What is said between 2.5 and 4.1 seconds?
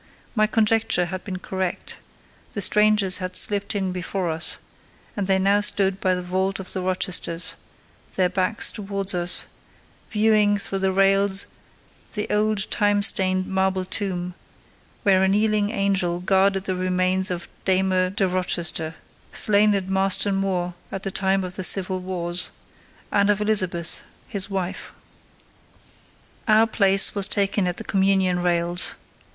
the strangers had slipped in